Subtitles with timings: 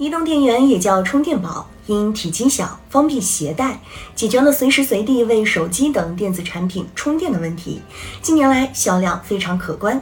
[0.00, 3.78] 移动电源也叫充电宝，因体积小、方便携带，
[4.14, 7.82] 解决了随时随地为手机等电子产品充电的问题。
[8.22, 10.00] 近年来销量非常可观。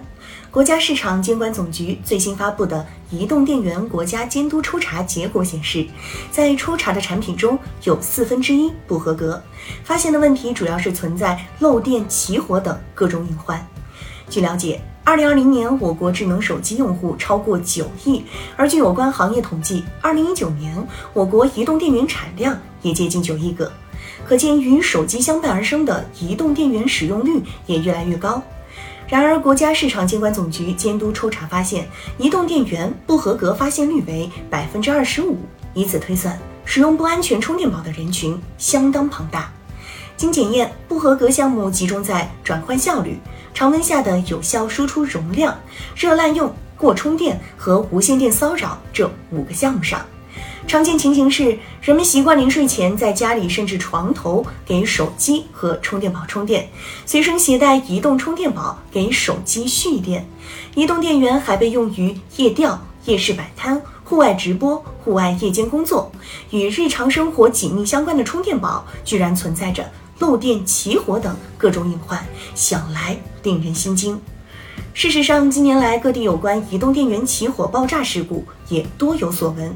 [0.53, 5.85] 国家市场监管总局最新发布的移动电源国家监督抽查结果显示，
[6.31, 9.43] 在抽查的产品中有四分之一不合格，
[9.83, 13.67] 发现的问题主要是存在漏电、起火等各种隐患。
[14.31, 14.81] 据了解。
[15.09, 18.23] 二零二零年，我国智能手机用户超过九亿，
[18.59, 23.73] 而据有关行业统计，二零一九年我国移动电源产量也接近九亿个，
[24.27, 28.43] 可见与手机相伴而生的移动电源使用率也越来越高。
[29.09, 35.39] 然而，国家市场监管总局监督抽查发现，移动电源不合格发现率为百分之二十五，
[35.73, 39.51] 以此推算，使用不安全充电宝的人群相当庞大。
[40.19, 43.17] 经检验，不合格项目集中在转换效率。
[43.59, 45.59] 常温下的有效输出容量、
[45.97, 50.01] 热滥用、过充电和无线电骚扰这五个项目上，
[50.69, 56.69] 常见情形是人们习惯临睡前在家里甚至床头给手机和充电宝充电，
[57.05, 60.25] 随身携带移动充电宝给手机蓄电。
[60.77, 66.13] 移动电源还被用于夜钓、夜市摆摊、户外直播、户外夜间工作，
[66.53, 69.85] 与日常生活紧密相关的充电宝居然存在着。
[70.19, 72.25] 漏电、起火等各种隐患，
[72.55, 74.21] 想来令人心惊。
[74.95, 79.75] 事实上，近年来各地有关移动电源起火、爆炸事故也多有所闻。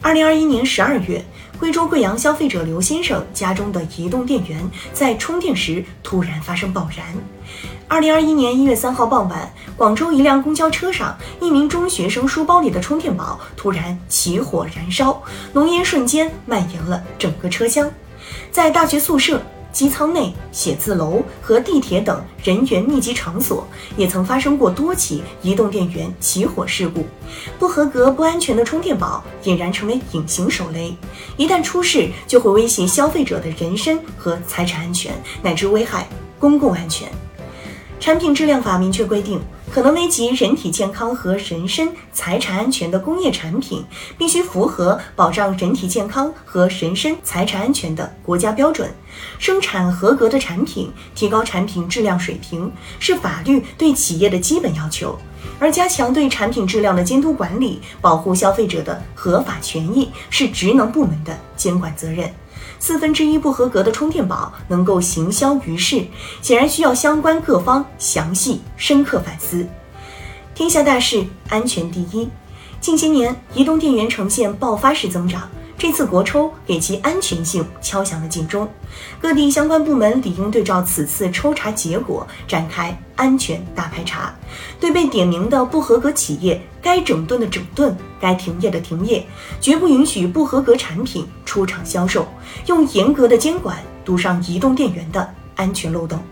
[0.00, 1.24] 二零二一年十二月，
[1.58, 7.06] 贵州贵阳消费者刘先生家中的移动电源在充电时突然发生爆燃。
[7.88, 15.20] 二零二一年一月三号傍晚，广州一辆公交车上，一名中学生书包里的充电宝突然起火燃烧，
[15.52, 17.90] 浓烟瞬间蔓延了整个车厢。
[18.52, 19.42] 在大学宿舍。
[19.72, 27.06] 机舱内、写字楼和地铁等人员密集场所也曾发生过多起移动电源起火事故。
[27.58, 30.94] 不合格、不安全的充电宝俨然成为隐形手雷，
[31.36, 36.06] 一旦出事，就会威胁消费者的人身和财产安全，乃至危害
[36.38, 37.08] 公共安全。
[37.98, 39.40] 产品质量法明确规定。
[39.72, 43.82] 可能危及人体健康和人身财产安全的工业产品，
[44.18, 48.92] 必须符合保障人体健康和人身财产安全的国家标准。
[49.38, 55.18] 生产合格的产品，提高产品质量水平，是法律对企业的基本要求。
[55.58, 62.30] 而加强对产品质量的监督管理，保护消费者的合法权益，是职能部门的监管责任。
[62.82, 66.04] 四分之一不合格的充电宝能够行销于世，
[66.42, 69.64] 显然需要相关各方详细深刻反思。
[70.52, 72.28] 天下大事，安全第一。
[72.80, 75.48] 近些年，移动电源呈现爆发式增长。
[75.82, 78.68] 这次国抽给其安全性敲响了警钟，
[79.20, 84.32] 各地相关部门理应对照此次抽查结果展开安全大排查，
[84.78, 89.26] 对被点名的不合格企业，该整顿的整顿，该停业的停业，
[89.60, 92.28] 绝不允许不合格产品出厂销售，
[92.66, 96.22] 用严格的监管堵上移动电源的安全漏洞。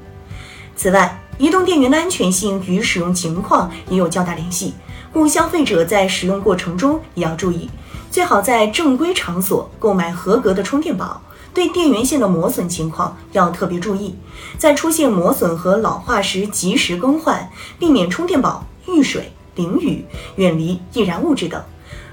[0.76, 4.74] 此外，移动电源的安全性与使用情况也有较大联系，
[5.12, 7.68] 故消费者在使用过程中也要注意。
[8.10, 11.22] 最好在正规场所购买合格的充电宝，
[11.54, 14.16] 对电源线的磨损情况要特别注意，
[14.58, 17.48] 在出现磨损和老化时及时更换，
[17.78, 20.04] 避免充电宝遇水淋雨，
[20.36, 21.62] 远离易燃物质等。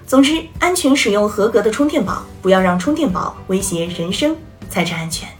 [0.05, 4.35] 总之，安全使用合格的充电宝，不要让充电宝威胁人身
[4.69, 5.36] 财产安全。